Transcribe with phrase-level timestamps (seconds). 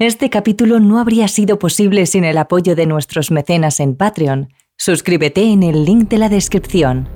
[0.00, 4.50] Este capítulo no habría sido posible sin el apoyo de nuestros mecenas en Patreon.
[4.78, 7.06] Suscríbete en el link de la descripción.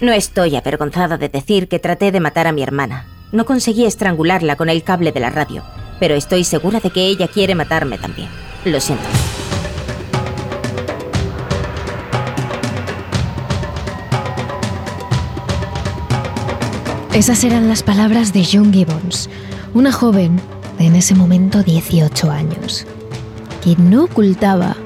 [0.00, 3.06] No estoy avergonzada de decir que traté de matar a mi hermana.
[3.30, 5.62] No conseguí estrangularla con el cable de la radio,
[6.00, 8.28] pero estoy segura de que ella quiere matarme también.
[8.64, 9.06] Lo siento.
[17.14, 19.28] Esas eran las palabras de June Gibbons,
[19.74, 20.40] una joven
[20.78, 22.86] de en ese momento 18 años,
[23.64, 24.76] que no ocultaba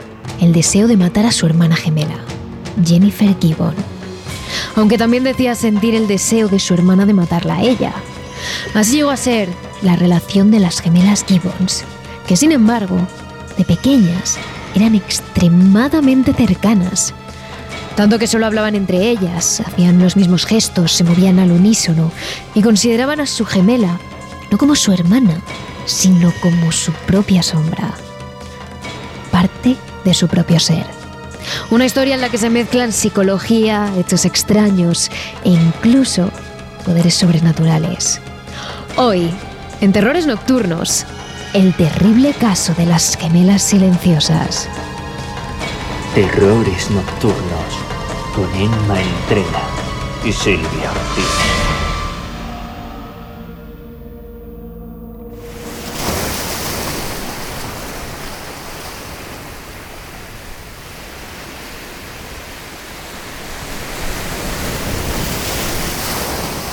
[0.40, 2.16] el deseo de matar a su hermana gemela,
[2.84, 3.74] Jennifer Gibbon,
[4.76, 7.92] aunque también decía sentir el deseo de su hermana de matarla a ella.
[8.72, 9.48] Así llegó a ser
[9.82, 11.84] la relación de las gemelas Gibbons,
[12.26, 12.96] que sin embargo,
[13.58, 14.38] de pequeñas,
[14.74, 17.12] eran extremadamente cercanas
[17.96, 22.10] tanto que solo hablaban entre ellas, hacían los mismos gestos, se movían al unísono
[22.54, 23.98] y consideraban a su gemela
[24.50, 25.40] no como su hermana,
[25.86, 27.94] sino como su propia sombra,
[29.30, 30.84] parte de su propio ser.
[31.70, 35.10] Una historia en la que se mezclan psicología, hechos extraños
[35.44, 36.30] e incluso
[36.84, 38.20] poderes sobrenaturales.
[38.96, 39.30] Hoy,
[39.80, 41.06] en Terrores Nocturnos,
[41.54, 44.68] el terrible caso de las gemelas silenciosas.
[46.14, 47.72] Terrores Nocturnos
[48.34, 49.62] con Emma Entrena
[50.22, 51.24] y Silvia Ortiz.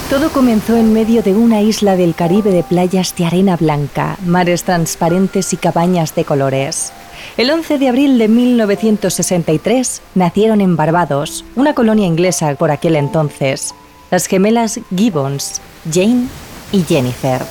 [0.09, 4.65] Todo comenzó en medio de una isla del Caribe de playas de arena blanca, mares
[4.65, 6.91] transparentes y cabañas de colores.
[7.37, 13.73] El 11 de abril de 1963 nacieron en Barbados, una colonia inglesa por aquel entonces,
[14.11, 16.27] las gemelas Gibbons, Jane
[16.71, 17.41] y Jennifer.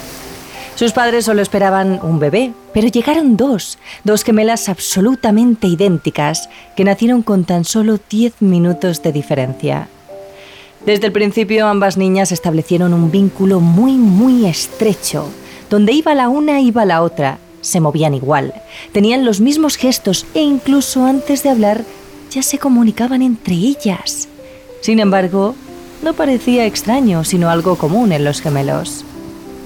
[0.75, 7.23] Sus padres solo esperaban un bebé, pero llegaron dos, dos gemelas absolutamente idénticas, que nacieron
[7.23, 9.89] con tan solo 10 minutos de diferencia.
[10.87, 15.29] Desde el principio ambas niñas establecieron un vínculo muy, muy estrecho.
[15.69, 18.55] Donde iba la una, iba la otra, se movían igual,
[18.93, 21.85] tenían los mismos gestos e incluso antes de hablar
[22.31, 24.29] ya se comunicaban entre ellas.
[24.81, 25.55] Sin embargo,
[26.03, 29.05] no parecía extraño, sino algo común en los gemelos.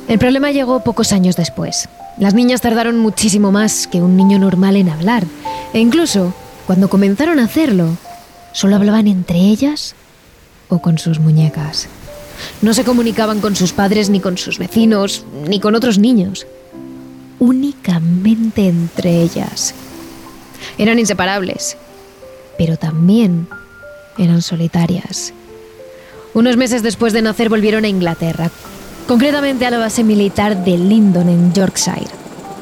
[0.09, 1.89] El problema llegó pocos años después.
[2.19, 5.25] Las niñas tardaron muchísimo más que un niño normal en hablar,
[5.73, 6.35] e incluso,
[6.67, 7.97] cuando comenzaron a hacerlo,
[8.53, 9.95] solo hablaban entre ellas
[10.69, 11.89] o con sus muñecas.
[12.61, 16.47] No se comunicaban con sus padres ni con sus vecinos, ni con otros niños
[17.43, 19.75] únicamente entre ellas.
[20.79, 21.77] Eran inseparables,
[22.57, 23.49] pero también
[24.17, 25.35] eran solitarias.
[26.35, 28.49] Unos meses después de nacer volvieron a Inglaterra,
[29.09, 32.07] concretamente a la base militar de Lyndon en Yorkshire.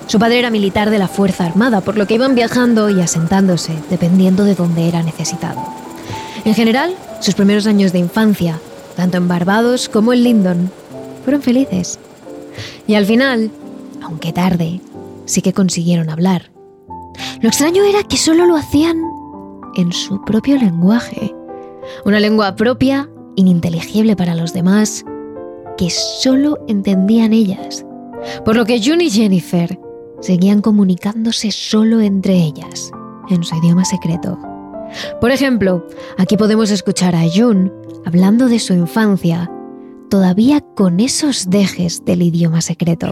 [0.06, 3.74] Su padre era militar de la Fuerza Armada, por lo que iban viajando y asentándose,
[3.90, 5.62] dependiendo de dónde era necesitado.
[6.46, 8.58] En general, sus primeros años de infancia,
[8.96, 10.72] tanto en Barbados como en Lyndon,
[11.22, 11.98] fueron felices.
[12.86, 13.50] Y al final,
[14.02, 14.80] aunque tarde,
[15.26, 16.50] sí que consiguieron hablar.
[17.40, 18.96] Lo extraño era que solo lo hacían
[19.76, 21.34] en su propio lenguaje.
[22.04, 25.04] Una lengua propia, ininteligible para los demás,
[25.76, 27.84] que solo entendían ellas.
[28.44, 29.78] Por lo que June y Jennifer
[30.20, 32.90] seguían comunicándose solo entre ellas,
[33.30, 34.38] en su idioma secreto.
[35.20, 35.86] Por ejemplo,
[36.18, 37.72] aquí podemos escuchar a June
[38.04, 39.50] hablando de su infancia
[40.10, 43.10] todavía con esos dejes del idioma secreto.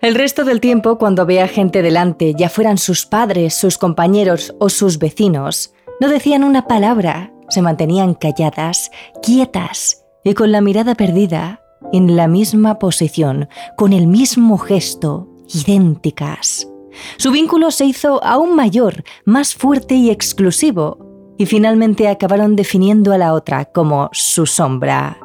[0.00, 4.68] El resto del tiempo, cuando vea gente delante, ya fueran sus padres, sus compañeros o
[4.68, 8.90] sus vecinos, no decían una palabra, se mantenían calladas,
[9.22, 11.61] quietas y con la mirada perdida
[11.92, 16.68] en la misma posición, con el mismo gesto, idénticas.
[17.16, 20.98] Su vínculo se hizo aún mayor, más fuerte y exclusivo,
[21.38, 25.18] y finalmente acabaron definiendo a la otra como su sombra.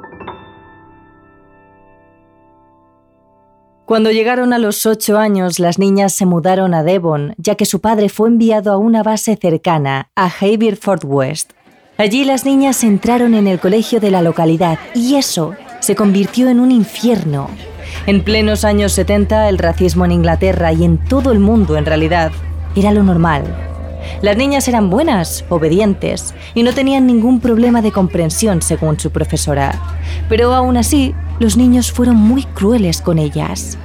[3.85, 7.79] Cuando llegaron a los ocho años, las niñas se mudaron a Devon, ya que su
[7.79, 11.53] padre fue enviado a una base cercana, a Fort West.
[11.97, 15.55] Allí las niñas entraron en el colegio de la localidad y eso
[15.87, 17.49] se convirtió en un infierno.
[18.07, 22.33] En plenos años 70, el racismo en Inglaterra y en todo el mundo en realidad
[22.75, 23.45] era lo normal.
[24.21, 29.79] Las niñas eran buenas, obedientes, y no tenían ningún problema de comprensión según su profesora.
[30.27, 33.77] Pero aún así, los niños fueron muy crueles con ellas.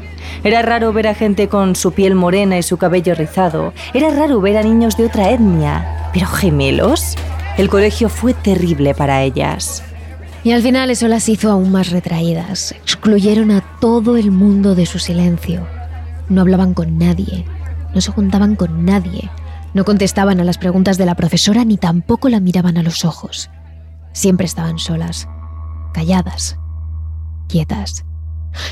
[0.42, 3.74] Era raro ver a gente con su piel morena y su cabello rizado.
[3.94, 6.10] Era raro ver a niños de otra etnia.
[6.12, 7.14] Pero gemelos.
[7.56, 9.84] El colegio fue terrible para ellas.
[10.44, 12.72] Y al final eso las hizo aún más retraídas.
[12.72, 15.66] Excluyeron a todo el mundo de su silencio.
[16.28, 17.44] No hablaban con nadie,
[17.94, 19.30] no se juntaban con nadie,
[19.74, 23.50] no contestaban a las preguntas de la profesora ni tampoco la miraban a los ojos.
[24.12, 25.28] Siempre estaban solas,
[25.94, 26.58] calladas,
[27.48, 28.04] quietas.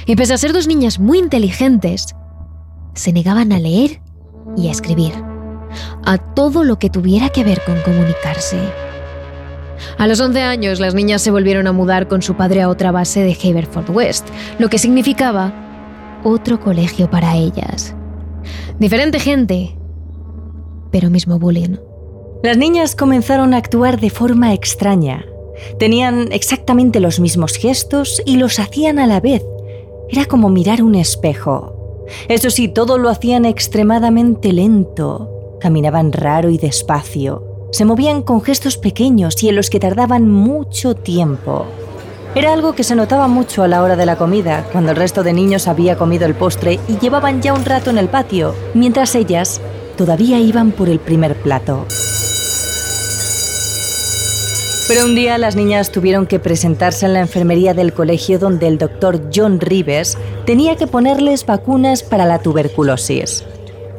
[0.07, 2.15] Y pese a ser dos niñas muy inteligentes,
[2.95, 4.03] se negaban a leer
[4.57, 5.13] y a escribir,
[6.05, 8.59] a todo lo que tuviera que ver con comunicarse.
[9.99, 12.93] A los 11 años, las niñas se volvieron a mudar con su padre a otra
[12.93, 14.29] base de Haverford West,
[14.59, 15.53] lo que significaba
[16.25, 17.95] otro colegio para ellas.
[18.79, 19.77] Diferente gente,
[20.91, 21.77] pero mismo bullying.
[22.43, 25.27] Las niñas comenzaron a actuar de forma extraña.
[25.79, 29.45] Tenían exactamente los mismos gestos y los hacían a la vez.
[30.09, 32.07] Era como mirar un espejo.
[32.29, 35.59] Eso sí, todo lo hacían extremadamente lento.
[35.61, 37.50] Caminaban raro y despacio.
[37.73, 41.67] Se movían con gestos pequeños y en los que tardaban mucho tiempo.
[42.35, 45.23] Era algo que se notaba mucho a la hora de la comida, cuando el resto
[45.23, 49.15] de niños había comido el postre y llevaban ya un rato en el patio, mientras
[49.15, 49.61] ellas
[49.97, 51.87] todavía iban por el primer plato.
[54.89, 58.79] Pero un día las niñas tuvieron que presentarse en la enfermería del colegio donde el
[58.79, 63.45] doctor John Rives tenía que ponerles vacunas para la tuberculosis.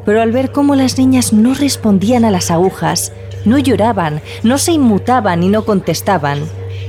[0.06, 3.14] Pero al ver cómo las niñas no respondían a las agujas,
[3.46, 6.40] no lloraban, no se inmutaban y no contestaban.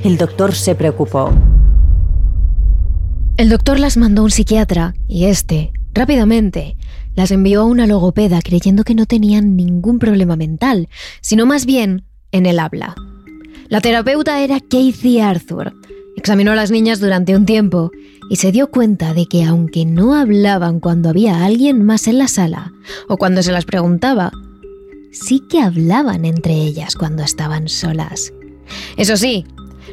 [0.05, 1.31] El doctor se preocupó.
[3.37, 6.77] El doctor las mandó a un psiquiatra y este, rápidamente,
[7.15, 10.89] las envió a una logopeda creyendo que no tenían ningún problema mental,
[11.21, 12.95] sino más bien en el habla.
[13.69, 15.75] La terapeuta era Casey Arthur.
[16.17, 17.91] Examinó a las niñas durante un tiempo
[18.29, 22.29] y se dio cuenta de que aunque no hablaban cuando había alguien más en la
[22.29, 22.73] sala
[23.09, 24.31] o cuando se las preguntaba,
[25.13, 28.33] sí que hablaban entre ellas cuando estaban solas.
[28.97, 29.47] Eso sí,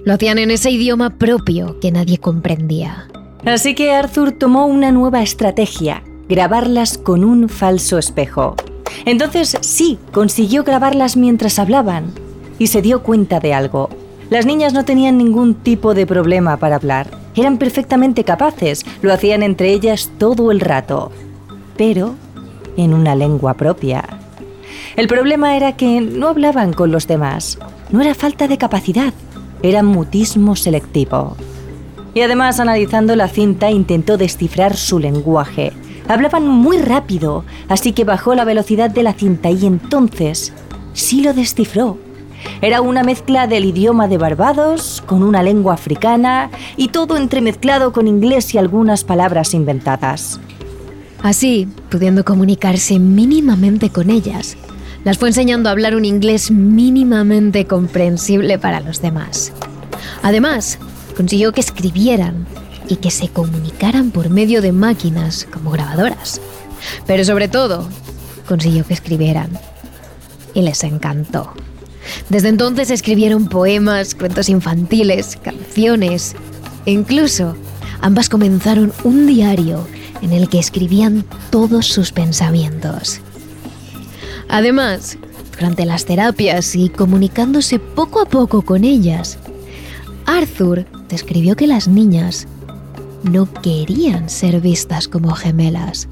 [0.06, 3.08] lo hacían en ese idioma propio que nadie comprendía.
[3.46, 8.56] Así que Arthur tomó una nueva estrategia, grabarlas con un falso espejo.
[9.06, 12.12] Entonces sí, consiguió grabarlas mientras hablaban
[12.58, 13.90] y se dio cuenta de algo.
[14.30, 17.10] Las niñas no tenían ningún tipo de problema para hablar.
[17.36, 21.12] Eran perfectamente capaces, lo hacían entre ellas todo el rato,
[21.78, 22.16] pero
[22.78, 24.06] en una lengua propia.
[25.00, 27.58] El problema era que no hablaban con los demás.
[27.90, 29.14] No era falta de capacidad,
[29.64, 31.38] era mutismo selectivo.
[32.14, 35.72] Y además, analizando la cinta, intentó descifrar su lenguaje.
[36.10, 40.52] Hablaban muy rápido, así que bajó la velocidad de la cinta y entonces
[40.92, 41.98] sí lo descifró.
[42.62, 48.10] Era una mezcla del idioma de Barbados con una lengua africana y todo entremezclado con
[48.10, 50.42] inglés y algunas palabras inventadas.
[51.24, 54.58] Así, pudiendo comunicarse mínimamente con ellas,
[55.10, 59.52] las fue enseñando a hablar un inglés mínimamente comprensible para los demás.
[60.22, 60.78] Además,
[61.18, 62.46] consiguió que escribieran
[62.88, 66.40] y que se comunicaran por medio de máquinas como grabadoras.
[67.08, 67.90] Pero sobre todo,
[68.48, 69.50] consiguió que escribieran.
[70.54, 71.54] Y les encantó.
[72.30, 76.36] Desde entonces escribieron poemas, cuentos infantiles, canciones
[76.86, 77.56] e incluso
[78.02, 79.88] ambas comenzaron un diario
[80.22, 83.22] en el que escribían todos sus pensamientos.
[84.50, 85.18] Además,
[85.54, 89.38] durante las terapias y comunicándose poco a poco con ellas,
[90.26, 92.48] Arthur describió que las niñas
[93.24, 96.10] no querían ser vistas como gemelas.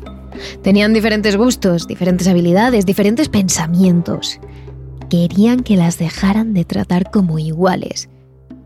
[0.61, 4.39] Tenían diferentes gustos, diferentes habilidades, diferentes pensamientos.
[5.09, 8.09] Querían que las dejaran de tratar como iguales,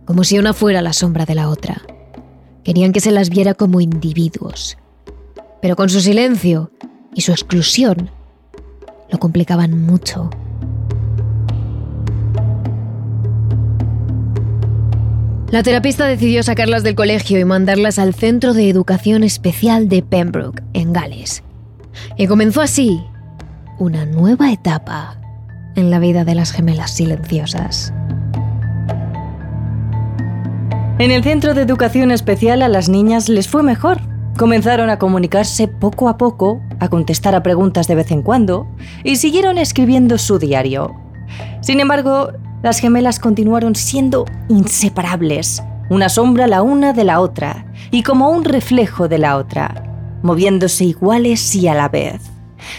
[0.06, 1.82] como si una fuera la sombra de la otra.
[2.66, 4.78] Querían que se las viera como individuos.
[5.62, 6.72] Pero con su silencio
[7.16, 8.10] y su exclusión,
[9.12, 10.30] lo complicaban mucho.
[15.52, 20.64] La terapista decidió sacarlas del colegio y mandarlas al Centro de Educación Especial de Pembroke,
[20.72, 21.44] en Gales.
[22.18, 23.04] Y comenzó así
[23.78, 25.20] una nueva etapa
[25.76, 27.94] en la vida de las gemelas silenciosas.
[31.00, 34.00] En el Centro de Educación Especial a las niñas les fue mejor.
[34.38, 38.68] Comenzaron a comunicarse poco a poco, a contestar a preguntas de vez en cuando,
[39.04, 40.96] y siguieron escribiendo su diario.
[41.62, 42.32] Sin embargo,
[42.64, 45.62] las gemelas continuaron siendo inseparables,
[45.92, 49.84] una sombra la una de la otra, y como un reflejo de la otra,
[50.24, 52.20] moviéndose iguales y a la vez.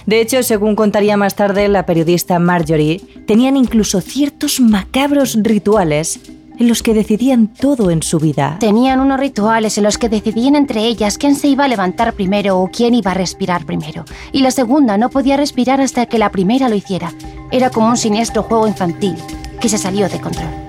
[0.04, 6.20] De hecho, según contaría más tarde la periodista Marjorie, tenían incluso ciertos macabros rituales
[6.58, 8.56] en los que decidían todo en su vida.
[8.60, 12.58] Tenían unos rituales en los que decidían entre ellas quién se iba a levantar primero
[12.58, 14.04] o quién iba a respirar primero.
[14.32, 17.12] Y la segunda no podía respirar hasta que la primera lo hiciera.
[17.50, 19.16] Era como un siniestro juego infantil
[19.60, 20.61] que se salió de control.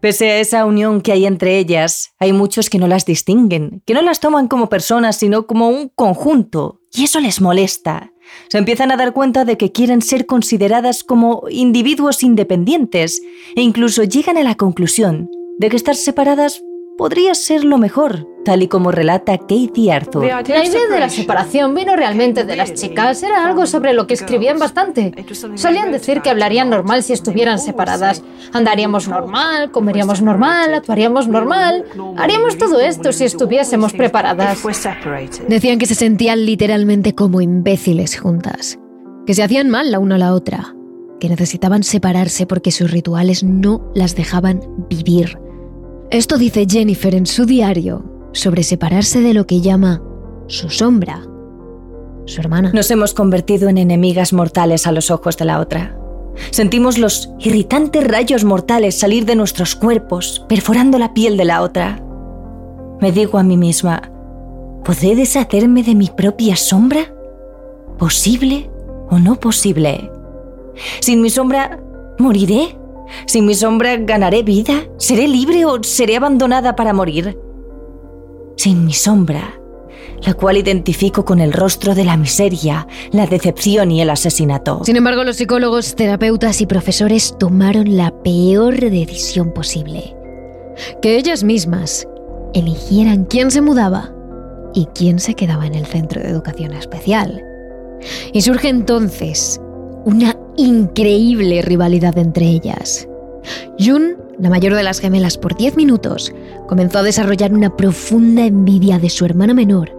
[0.00, 3.94] Pese a esa unión que hay entre ellas, hay muchos que no las distinguen, que
[3.94, 8.12] no las toman como personas, sino como un conjunto, y eso les molesta.
[8.48, 13.20] Se empiezan a dar cuenta de que quieren ser consideradas como individuos independientes
[13.56, 16.62] e incluso llegan a la conclusión de que estar separadas
[16.98, 20.26] podría ser lo mejor, tal y como relata Katie Arthur.
[20.26, 23.22] La idea de la separación vino realmente de las chicas.
[23.22, 25.14] Era algo sobre lo que escribían bastante.
[25.54, 28.22] Solían decir que hablarían normal si estuvieran separadas.
[28.52, 31.84] Andaríamos normal, comeríamos normal, actuaríamos normal.
[32.16, 34.60] Haríamos todo esto si estuviésemos preparadas.
[35.48, 38.78] Decían que se sentían literalmente como imbéciles juntas,
[39.24, 40.74] que se hacían mal la una a la otra,
[41.20, 45.38] que necesitaban separarse porque sus rituales no las dejaban vivir.
[46.10, 50.02] Esto dice Jennifer en su diario sobre separarse de lo que llama
[50.46, 51.22] su sombra,
[52.24, 52.70] su hermana.
[52.72, 55.98] Nos hemos convertido en enemigas mortales a los ojos de la otra.
[56.50, 62.02] Sentimos los irritantes rayos mortales salir de nuestros cuerpos, perforando la piel de la otra.
[63.02, 64.10] Me digo a mí misma,
[64.86, 67.12] ¿podré deshacerme de mi propia sombra?
[67.98, 68.70] ¿Posible
[69.10, 70.10] o no posible?
[71.00, 71.82] Sin mi sombra,
[72.18, 72.78] ¿moriré?
[73.26, 74.84] Sin mi sombra, ¿ganaré vida?
[74.98, 77.38] ¿Seré libre o seré abandonada para morir?
[78.56, 79.60] Sin mi sombra,
[80.26, 84.82] la cual identifico con el rostro de la miseria, la decepción y el asesinato.
[84.84, 90.16] Sin embargo, los psicólogos, terapeutas y profesores tomaron la peor decisión posible.
[91.02, 92.06] Que ellas mismas
[92.54, 94.12] eligieran quién se mudaba
[94.74, 97.42] y quién se quedaba en el centro de educación especial.
[98.32, 99.60] Y surge entonces
[100.04, 103.08] una increíble rivalidad entre ellas.
[103.78, 106.34] Jun, la mayor de las gemelas por 10 minutos,
[106.66, 109.90] comenzó a desarrollar una profunda envidia de su hermana menor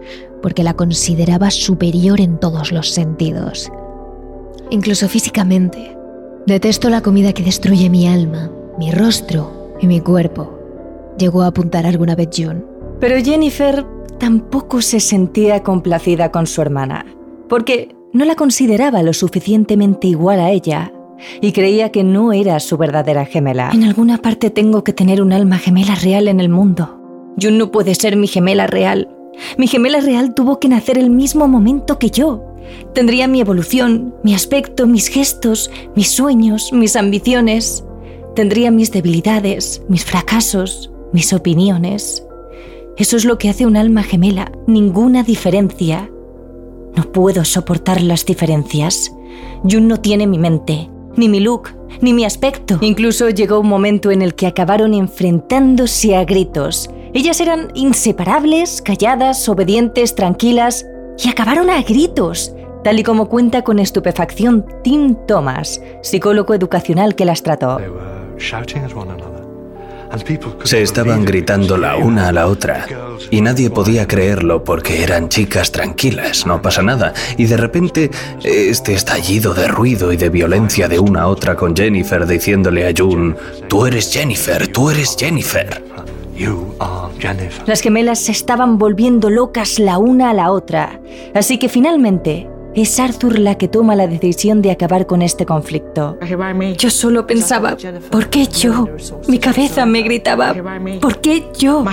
[0.42, 3.70] porque la consideraba superior en todos los sentidos.
[4.70, 5.96] Incluso físicamente.
[6.46, 10.58] Detesto la comida que destruye mi alma, mi rostro y mi cuerpo.
[11.18, 12.64] Llegó a apuntar alguna vez Jun.
[12.98, 13.84] Pero Jennifer
[14.18, 17.06] tampoco se sentía complacida con su hermana,
[17.48, 20.92] porque no la consideraba lo suficientemente igual a ella
[21.40, 23.70] y creía que no era su verdadera gemela.
[23.72, 26.98] En alguna parte tengo que tener un alma gemela real en el mundo.
[27.40, 29.08] Jun no puede ser mi gemela real.
[29.56, 32.44] Mi gemela real tuvo que nacer el mismo momento que yo.
[32.94, 37.84] Tendría mi evolución, mi aspecto, mis gestos, mis sueños, mis ambiciones.
[38.34, 42.26] Tendría mis debilidades, mis fracasos, mis opiniones.
[42.96, 46.10] Eso es lo que hace un alma gemela, ninguna diferencia.
[46.96, 49.12] No puedo soportar las diferencias.
[49.62, 51.70] Jun no tiene mi mente, ni mi look,
[52.00, 52.78] ni mi aspecto.
[52.80, 56.90] Incluso llegó un momento en el que acabaron enfrentándose a gritos.
[57.12, 60.86] Ellas eran inseparables, calladas, obedientes, tranquilas,
[61.18, 62.54] y acabaron a gritos,
[62.84, 67.78] tal y como cuenta con estupefacción Tim Thomas, psicólogo educacional que las trató.
[70.64, 72.86] Se estaban gritando la una a la otra
[73.30, 77.14] y nadie podía creerlo porque eran chicas tranquilas, no pasa nada.
[77.36, 78.10] Y de repente
[78.42, 82.92] este estallido de ruido y de violencia de una a otra con Jennifer diciéndole a
[82.96, 83.34] June,
[83.68, 85.82] tú eres Jennifer, tú eres Jennifer.
[87.66, 91.00] Las gemelas se estaban volviendo locas la una a la otra,
[91.34, 96.18] así que finalmente es Arthur la que toma la decisión de acabar con este conflicto.
[96.78, 97.76] Yo solo pensaba,
[98.10, 98.86] ¿por qué yo?
[99.28, 100.54] Mi cabeza me gritaba,
[101.00, 101.84] ¿por qué yo?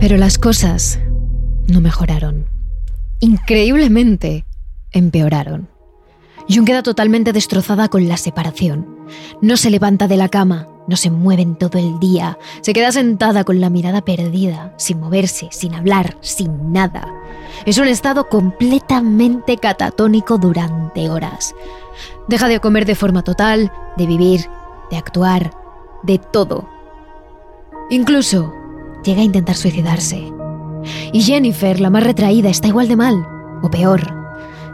[0.00, 1.00] Pero las cosas
[1.66, 2.46] no mejoraron.
[3.20, 4.44] Increíblemente,
[4.92, 5.68] empeoraron.
[6.48, 8.86] Jun queda totalmente destrozada con la separación.
[9.40, 12.92] No se levanta de la cama, no se mueve en todo el día, se queda
[12.92, 17.12] sentada con la mirada perdida, sin moverse, sin hablar, sin nada.
[17.64, 21.54] Es un estado completamente catatónico durante horas.
[22.28, 24.46] Deja de comer de forma total, de vivir,
[24.90, 25.52] de actuar,
[26.02, 26.68] de todo.
[27.90, 28.52] Incluso
[29.04, 30.32] llega a intentar suicidarse.
[31.12, 33.26] Y Jennifer, la más retraída, está igual de mal,
[33.62, 34.02] o peor.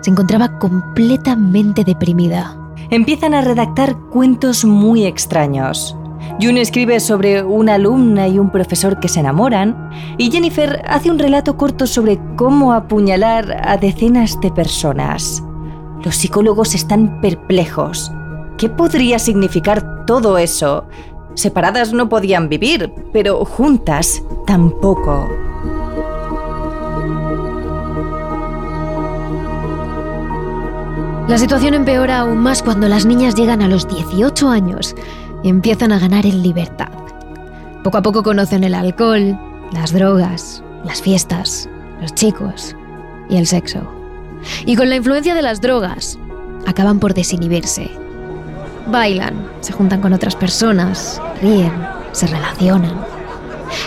[0.01, 2.57] Se encontraba completamente deprimida.
[2.91, 5.97] Empiezan a redactar cuentos muy extraños.
[6.41, 11.19] June escribe sobre una alumna y un profesor que se enamoran, y Jennifer hace un
[11.19, 15.43] relato corto sobre cómo apuñalar a decenas de personas.
[16.03, 18.11] Los psicólogos están perplejos.
[18.57, 20.87] ¿Qué podría significar todo eso?
[21.35, 25.29] Separadas no podían vivir, pero juntas tampoco.
[31.29, 34.97] La situación empeora aún más cuando las niñas llegan a los 18 años
[35.43, 36.89] y empiezan a ganar en libertad.
[37.83, 39.39] Poco a poco conocen el alcohol,
[39.73, 41.69] las drogas, las fiestas,
[42.01, 42.77] los chicos
[43.29, 43.81] y el sexo.
[44.67, 46.19] Y con la influencia de las drogas,
[46.67, 47.91] acaban por desinhibirse.
[48.87, 51.73] Bailan, se juntan con otras personas, ríen,
[52.13, 53.05] se relacionan.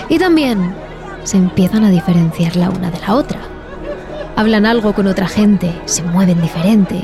[0.10, 0.74] Y también
[1.24, 3.40] se empiezan a diferenciar la una de la otra.
[4.36, 7.02] Hablan algo con otra gente, se mueven diferente.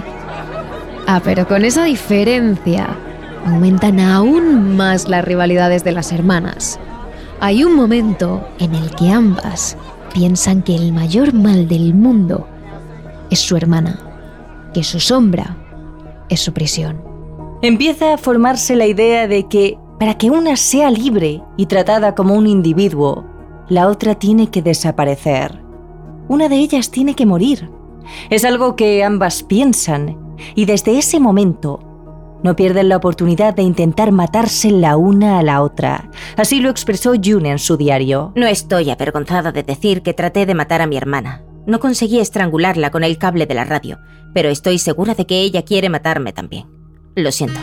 [1.08, 2.96] Ah, pero con esa diferencia
[3.46, 6.80] aumentan aún más las rivalidades de las hermanas.
[7.40, 9.78] Hay un momento en el que ambas
[10.14, 12.48] piensan que el mayor mal del mundo
[13.30, 14.00] es su hermana,
[14.74, 15.58] que su sombra
[16.30, 17.02] es su prisión.
[17.62, 22.36] Empieza a formarse la idea de que para que una sea libre y tratada como
[22.36, 23.26] un individuo,
[23.68, 25.62] la otra tiene que desaparecer.
[26.28, 27.70] Una de ellas tiene que morir.
[28.30, 30.18] Es algo que ambas piensan
[30.56, 31.89] y desde ese momento
[32.44, 36.10] no pierden la oportunidad de intentar matarse la una a la otra.
[36.38, 38.32] Así lo expresó June en su diario.
[38.36, 41.44] No estoy avergonzada de decir que traté de matar a mi hermana.
[41.66, 44.00] No conseguí estrangularla con el cable de la radio,
[44.34, 46.68] pero estoy segura de que ella quiere matarme también.
[47.16, 47.60] Lo siento.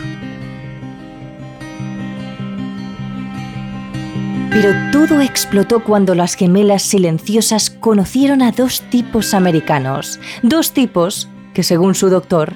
[4.51, 10.19] Pero todo explotó cuando las gemelas silenciosas conocieron a dos tipos americanos.
[10.43, 12.55] Dos tipos que, según su doctor,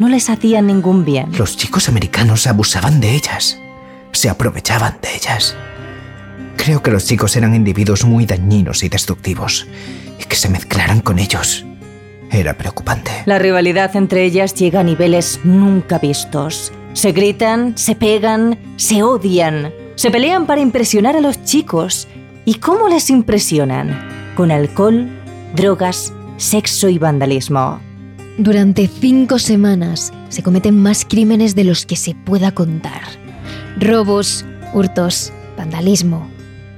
[0.00, 1.30] no les hacían ningún bien.
[1.36, 3.60] Los chicos americanos abusaban de ellas.
[4.12, 5.54] Se aprovechaban de ellas.
[6.56, 9.68] Creo que los chicos eran individuos muy dañinos y destructivos.
[10.18, 11.66] Y que se mezclaran con ellos
[12.30, 13.10] era preocupante.
[13.26, 16.72] La rivalidad entre ellas llega a niveles nunca vistos.
[16.94, 19.72] Se gritan, se pegan, se odian.
[19.96, 22.08] Se pelean para impresionar a los chicos.
[22.46, 24.32] ¿Y cómo les impresionan?
[24.34, 25.10] Con alcohol,
[25.54, 27.89] drogas, sexo y vandalismo.
[28.40, 33.02] Durante cinco semanas se cometen más crímenes de los que se pueda contar.
[33.78, 36.26] Robos, hurtos, vandalismo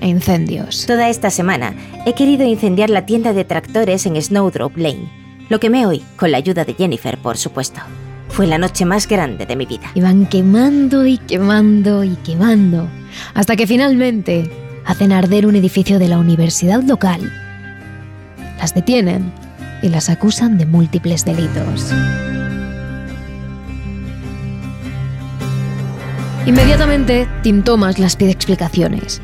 [0.00, 0.86] e incendios.
[0.86, 1.72] Toda esta semana
[2.04, 5.08] he querido incendiar la tienda de tractores en Snowdrop Lane.
[5.50, 7.80] Lo quemé hoy, con la ayuda de Jennifer, por supuesto.
[8.28, 9.88] Fue la noche más grande de mi vida.
[9.94, 12.88] Iban quemando y quemando y quemando,
[13.34, 14.50] hasta que finalmente
[14.84, 17.32] hacen arder un edificio de la universidad local.
[18.58, 19.32] Las detienen
[19.82, 21.92] y las acusan de múltiples delitos.
[26.46, 29.20] Inmediatamente, Tim Thomas las pide explicaciones.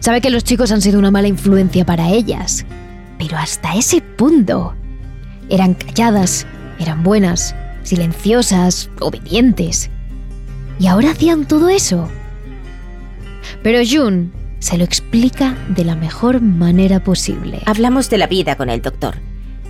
[0.00, 2.64] Sabe que los chicos han sido una mala influencia para ellas,
[3.18, 4.74] pero hasta ese punto.
[5.50, 6.46] Eran calladas,
[6.78, 9.90] eran buenas, silenciosas, obedientes.
[10.78, 12.08] Y ahora hacían todo eso.
[13.62, 17.60] Pero June se lo explica de la mejor manera posible.
[17.66, 19.16] Hablamos de la vida con el doctor.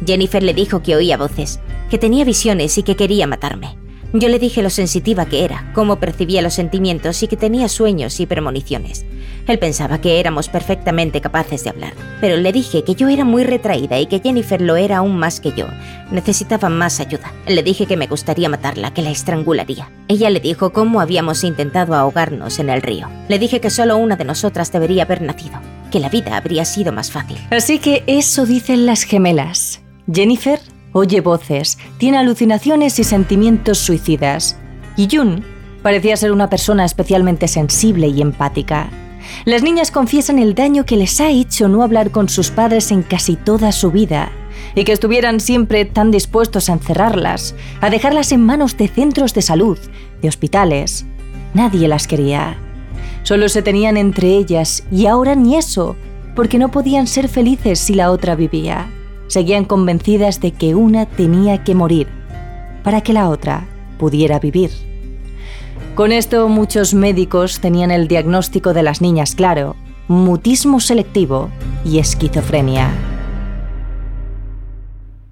[0.06, 3.76] Jennifer le dijo que oía voces, que tenía visiones y que quería matarme.
[4.16, 8.20] Yo le dije lo sensitiva que era, cómo percibía los sentimientos y que tenía sueños
[8.20, 9.04] y premoniciones.
[9.48, 13.42] Él pensaba que éramos perfectamente capaces de hablar, pero le dije que yo era muy
[13.42, 15.66] retraída y que Jennifer lo era aún más que yo.
[16.12, 17.32] Necesitaba más ayuda.
[17.48, 19.90] Le dije que me gustaría matarla, que la estrangularía.
[20.06, 23.10] Ella le dijo cómo habíamos intentado ahogarnos en el río.
[23.28, 25.58] Le dije que solo una de nosotras debería haber nacido,
[25.90, 27.38] que la vida habría sido más fácil.
[27.50, 29.83] Así que eso dicen las gemelas.
[30.12, 30.60] Jennifer
[30.94, 34.56] oye voces, tiene alucinaciones y sentimientos suicidas.
[34.96, 35.42] Y June
[35.82, 38.88] parecía ser una persona especialmente sensible y empática.
[39.44, 43.02] Las niñas confiesan el daño que les ha hecho no hablar con sus padres en
[43.02, 44.30] casi toda su vida
[44.76, 49.42] y que estuvieran siempre tan dispuestos a encerrarlas, a dejarlas en manos de centros de
[49.42, 49.78] salud,
[50.22, 51.06] de hospitales.
[51.54, 52.56] Nadie las quería.
[53.24, 55.96] Solo se tenían entre ellas y ahora ni eso,
[56.36, 58.88] porque no podían ser felices si la otra vivía
[59.26, 62.08] seguían convencidas de que una tenía que morir
[62.82, 63.66] para que la otra
[63.98, 64.70] pudiera vivir.
[65.94, 69.76] Con esto muchos médicos tenían el diagnóstico de las niñas claro,
[70.08, 71.50] mutismo selectivo
[71.84, 72.92] y esquizofrenia.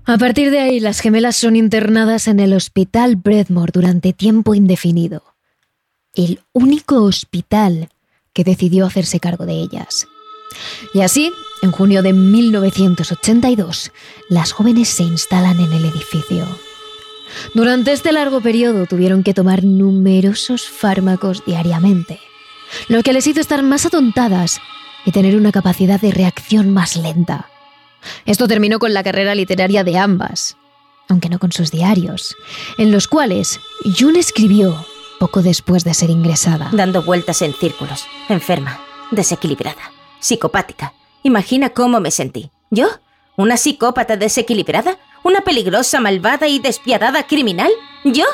[0.04, 5.22] A partir de ahí, las gemelas son internadas en el Hospital Bredmore durante tiempo indefinido.
[6.14, 7.88] El único hospital
[8.32, 10.08] que decidió hacerse cargo de ellas.
[10.94, 13.92] Y así, en junio de 1982,
[14.28, 16.46] las jóvenes se instalan en el edificio.
[17.54, 22.20] Durante este largo periodo tuvieron que tomar numerosos fármacos diariamente,
[22.88, 24.60] lo que les hizo estar más atontadas
[25.04, 27.48] y tener una capacidad de reacción más lenta.
[28.26, 30.56] Esto terminó con la carrera literaria de ambas,
[31.08, 32.36] aunque no con sus diarios,
[32.78, 33.60] en los cuales
[33.98, 34.86] June escribió
[35.18, 36.70] poco después de ser ingresada.
[36.72, 38.80] Dando vueltas en círculos, enferma,
[39.12, 39.91] desequilibrada,
[40.22, 42.50] psicopática Imagina cómo me sentí.
[42.70, 42.88] ¿Yo?
[43.36, 44.98] ¿Una psicópata desequilibrada?
[45.22, 47.70] ¿Una peligrosa, malvada y despiadada criminal?
[48.04, 48.24] ¿Yo?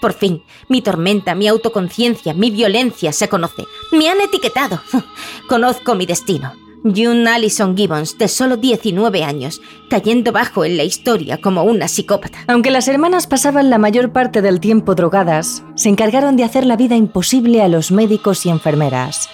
[0.00, 3.62] Por fin, mi tormenta, mi autoconciencia, mi violencia se conoce.
[3.92, 4.80] Me han etiquetado.
[5.48, 6.52] Conozco mi destino.
[6.84, 12.38] June Allison Gibbons, de solo 19 años, cayendo bajo en la historia como una psicópata.
[12.48, 16.76] Aunque las hermanas pasaban la mayor parte del tiempo drogadas, se encargaron de hacer la
[16.76, 19.28] vida imposible a los médicos y enfermeras.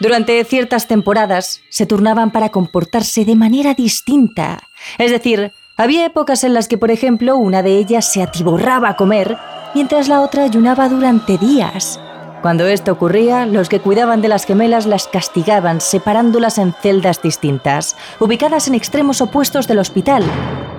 [0.00, 4.68] Durante ciertas temporadas se turnaban para comportarse de manera distinta.
[4.98, 8.96] Es decir, había épocas en las que, por ejemplo, una de ellas se atiborraba a
[8.96, 9.36] comer,
[9.74, 12.00] mientras la otra ayunaba durante días.
[12.42, 17.96] Cuando esto ocurría, los que cuidaban de las gemelas las castigaban separándolas en celdas distintas,
[18.20, 20.22] ubicadas en extremos opuestos del hospital.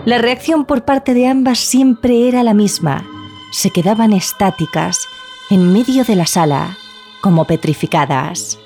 [0.06, 3.04] La reacción por parte de ambas siempre era la misma.
[3.52, 5.08] Se quedaban estáticas,
[5.50, 6.78] en medio de la sala,
[7.22, 8.60] como petrificadas.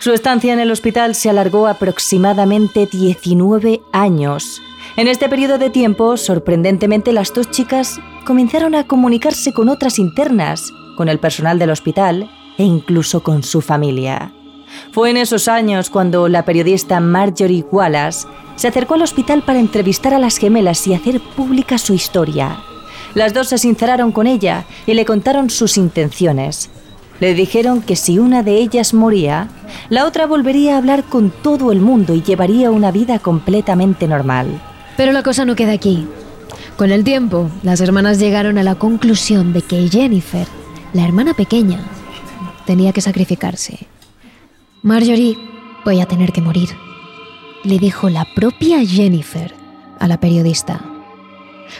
[0.00, 4.62] Su estancia en el hospital se alargó aproximadamente 19 años.
[4.96, 10.72] En este periodo de tiempo, sorprendentemente, las dos chicas comenzaron a comunicarse con otras internas,
[10.96, 14.32] con el personal del hospital e incluso con su familia.
[14.90, 20.14] Fue en esos años cuando la periodista Marjorie Wallace se acercó al hospital para entrevistar
[20.14, 22.56] a las gemelas y hacer pública su historia.
[23.12, 26.70] Las dos se sinceraron con ella y le contaron sus intenciones.
[27.20, 29.48] Le dijeron que si una de ellas moría,
[29.90, 34.60] la otra volvería a hablar con todo el mundo y llevaría una vida completamente normal.
[34.96, 36.06] Pero la cosa no queda aquí.
[36.76, 40.46] Con el tiempo, las hermanas llegaron a la conclusión de que Jennifer
[40.92, 41.78] la hermana pequeña
[42.66, 43.86] tenía que sacrificarse.
[44.82, 45.36] Marjorie,
[45.84, 46.70] voy a tener que morir,
[47.64, 49.54] le dijo la propia Jennifer
[49.98, 50.80] a la periodista.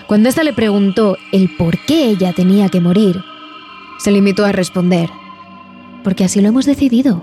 [0.07, 3.25] Cuando ésta le preguntó el por qué ella tenía que morir,
[3.99, 5.11] se limitó a responder,
[6.03, 7.23] porque así lo hemos decidido.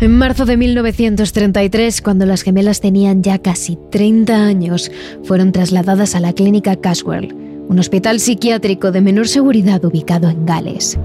[0.00, 4.90] En marzo de 1933, cuando las gemelas tenían ya casi 30 años,
[5.22, 7.32] fueron trasladadas a la clínica Caswell,
[7.68, 10.98] un hospital psiquiátrico de menor seguridad ubicado en Gales.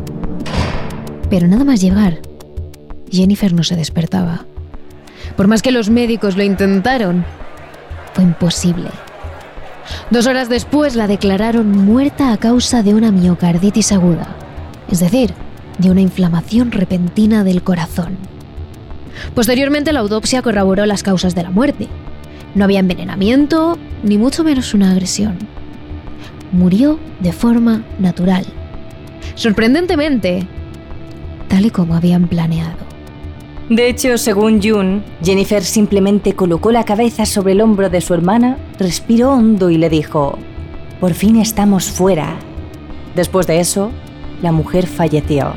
[1.30, 2.20] Pero nada más llegar,
[3.12, 4.46] Jennifer no se despertaba.
[5.38, 7.24] Por más que los médicos lo intentaron,
[8.14, 8.90] fue imposible.
[10.10, 14.36] Dos horas después la declararon muerta a causa de una miocarditis aguda,
[14.92, 15.34] es decir,
[15.80, 18.18] de una inflamación repentina del corazón.
[19.34, 21.88] Posteriormente la autopsia corroboró las causas de la muerte.
[22.56, 25.38] No había envenenamiento, ni mucho menos una agresión
[26.52, 28.46] murió de forma natural.
[29.36, 30.48] Sorprendentemente,
[31.48, 32.90] tal y como habían planeado.
[33.70, 38.58] De hecho, según June, Jennifer simplemente colocó la cabeza sobre el hombro de su hermana,
[38.80, 40.38] respiró hondo y le dijo,
[41.00, 42.38] por fin estamos fuera.
[43.16, 43.92] Después de eso,
[44.42, 45.54] la mujer falleció.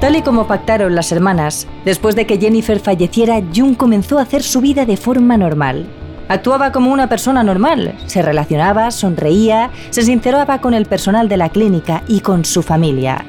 [0.00, 4.42] Tal y como pactaron las hermanas, después de que Jennifer falleciera, June comenzó a hacer
[4.42, 5.84] su vida de forma normal.
[6.26, 11.50] Actuaba como una persona normal, se relacionaba, sonreía, se sinceraba con el personal de la
[11.50, 13.26] clínica y con su familia.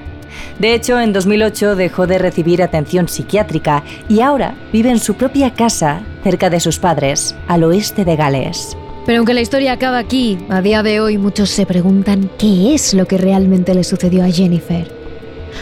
[0.59, 5.53] De hecho, en 2008 dejó de recibir atención psiquiátrica y ahora vive en su propia
[5.53, 8.77] casa, cerca de sus padres, al oeste de Gales.
[9.05, 12.93] Pero aunque la historia acaba aquí, a día de hoy muchos se preguntan qué es
[12.93, 15.00] lo que realmente le sucedió a Jennifer.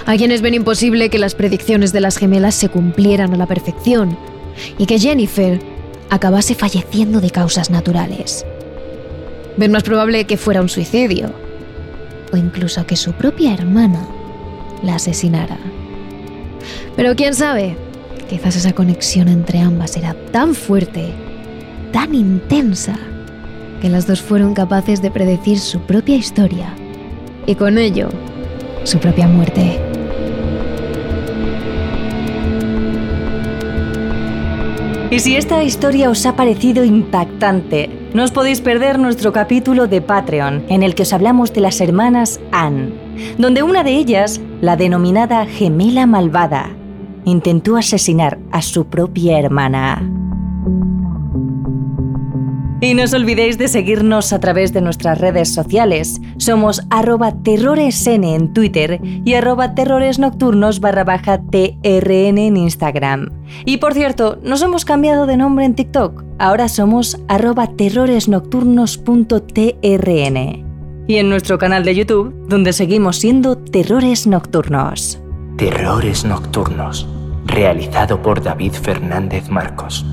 [0.05, 4.17] Hay quienes ven imposible que las predicciones de las gemelas se cumplieran a la perfección
[4.77, 5.59] y que Jennifer
[6.09, 8.45] acabase falleciendo de causas naturales.
[9.57, 11.31] Ven más probable que fuera un suicidio
[12.31, 14.07] o incluso que su propia hermana
[14.83, 15.57] la asesinara.
[16.95, 17.75] Pero quién sabe,
[18.29, 21.13] quizás esa conexión entre ambas era tan fuerte,
[21.91, 22.97] tan intensa,
[23.81, 26.73] que las dos fueron capaces de predecir su propia historia
[27.45, 28.09] y con ello
[28.83, 29.79] su propia muerte.
[35.11, 40.01] Y si esta historia os ha parecido impactante, no os podéis perder nuestro capítulo de
[40.01, 42.93] Patreon, en el que os hablamos de las hermanas Anne,
[43.39, 46.75] donde una de ellas, la denominada gemela malvada,
[47.25, 50.07] intentó asesinar a su propia hermana.
[52.81, 56.21] Y no os olvidéis de seguirnos a través de nuestras redes sociales.
[56.37, 63.31] Somos arroba terroresn en Twitter y arroba terroresnocturnos barra baja trn en Instagram.
[63.65, 66.23] Y por cierto, nos hemos cambiado de nombre en TikTok.
[66.39, 70.65] Ahora somos arroba terroresnocturnos.trn.
[71.07, 75.19] Y en nuestro canal de YouTube, donde seguimos siendo Terrores Nocturnos.
[75.57, 77.09] Terrores Nocturnos,
[77.45, 80.05] realizado por David Fernández Marcos.